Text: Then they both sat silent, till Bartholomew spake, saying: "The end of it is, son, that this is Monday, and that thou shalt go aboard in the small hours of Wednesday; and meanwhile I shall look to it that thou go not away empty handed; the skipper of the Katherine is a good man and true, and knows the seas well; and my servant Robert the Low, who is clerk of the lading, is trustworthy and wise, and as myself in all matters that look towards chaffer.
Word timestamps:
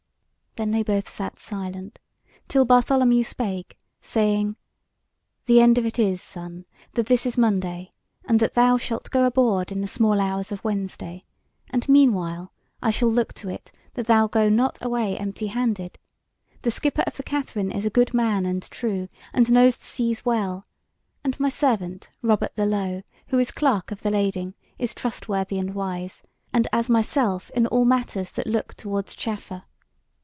Then 0.57 0.71
they 0.71 0.83
both 0.83 1.09
sat 1.09 1.39
silent, 1.39 1.97
till 2.49 2.65
Bartholomew 2.65 3.23
spake, 3.23 3.77
saying: 4.01 4.57
"The 5.45 5.61
end 5.61 5.77
of 5.77 5.85
it 5.85 5.97
is, 5.97 6.21
son, 6.21 6.65
that 6.91 7.05
this 7.05 7.25
is 7.25 7.37
Monday, 7.37 7.89
and 8.25 8.37
that 8.41 8.53
thou 8.53 8.75
shalt 8.75 9.09
go 9.11 9.23
aboard 9.23 9.71
in 9.71 9.79
the 9.79 9.87
small 9.87 10.19
hours 10.19 10.51
of 10.51 10.61
Wednesday; 10.61 11.23
and 11.69 11.87
meanwhile 11.87 12.51
I 12.81 12.89
shall 12.91 13.07
look 13.09 13.33
to 13.35 13.47
it 13.47 13.71
that 13.93 14.07
thou 14.07 14.27
go 14.27 14.49
not 14.49 14.77
away 14.81 15.17
empty 15.17 15.47
handed; 15.47 15.97
the 16.63 16.69
skipper 16.69 17.03
of 17.07 17.15
the 17.15 17.23
Katherine 17.23 17.71
is 17.71 17.85
a 17.85 17.89
good 17.89 18.13
man 18.13 18.45
and 18.45 18.61
true, 18.61 19.07
and 19.31 19.49
knows 19.53 19.77
the 19.77 19.85
seas 19.85 20.25
well; 20.25 20.65
and 21.23 21.39
my 21.39 21.47
servant 21.47 22.11
Robert 22.21 22.53
the 22.57 22.65
Low, 22.65 23.03
who 23.27 23.39
is 23.39 23.51
clerk 23.51 23.89
of 23.89 24.01
the 24.01 24.11
lading, 24.11 24.55
is 24.77 24.93
trustworthy 24.93 25.57
and 25.57 25.73
wise, 25.73 26.21
and 26.53 26.67
as 26.73 26.89
myself 26.89 27.51
in 27.51 27.67
all 27.67 27.85
matters 27.85 28.31
that 28.31 28.47
look 28.47 28.73
towards 28.73 29.15
chaffer. 29.15 29.63